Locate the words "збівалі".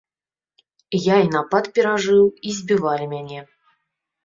2.59-3.05